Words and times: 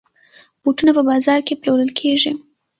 بوټونه 0.61 0.91
په 0.97 1.01
بازاز 1.09 1.39
کې 1.47 1.59
پلورل 1.61 1.91
کېږي. 1.99 2.31